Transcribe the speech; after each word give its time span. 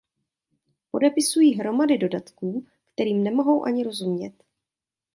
Podepisují 0.91 1.59
hromady 1.59 1.97
dodatků, 1.97 2.65
kterým 2.93 3.23
nemohou 3.23 3.65
ani 3.65 3.83
rozumět. 3.83 4.33